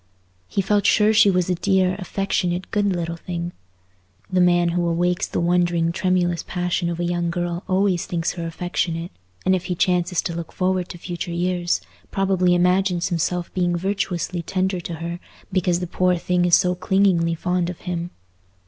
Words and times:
He 0.47 0.63
felt 0.63 0.87
sure 0.87 1.13
she 1.13 1.29
was 1.29 1.47
a 1.47 1.53
dear, 1.53 1.95
affectionate, 1.99 2.71
good 2.71 2.87
little 2.87 3.17
thing. 3.17 3.51
The 4.33 4.41
man 4.41 4.69
who 4.69 4.87
awakes 4.87 5.27
the 5.27 5.39
wondering 5.39 5.91
tremulous 5.91 6.41
passion 6.41 6.89
of 6.89 6.99
a 6.99 7.03
young 7.03 7.29
girl 7.29 7.63
always 7.69 8.07
thinks 8.07 8.31
her 8.31 8.47
affectionate; 8.47 9.11
and 9.45 9.53
if 9.55 9.65
he 9.65 9.75
chances 9.75 10.23
to 10.23 10.33
look 10.33 10.51
forward 10.51 10.89
to 10.89 10.97
future 10.97 11.29
years, 11.29 11.81
probably 12.09 12.55
imagines 12.55 13.09
himself 13.09 13.53
being 13.53 13.75
virtuously 13.75 14.41
tender 14.41 14.79
to 14.79 14.95
her, 14.95 15.19
because 15.53 15.81
the 15.81 15.85
poor 15.85 16.15
thing 16.17 16.45
is 16.45 16.55
so 16.55 16.73
clingingly 16.73 17.35
fond 17.35 17.69
of 17.69 17.81
him. 17.81 18.09